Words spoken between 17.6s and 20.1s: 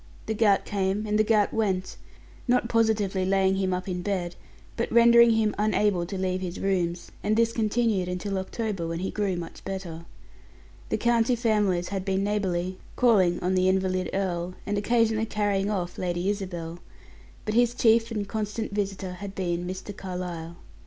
chief and constant visitor had been Mr.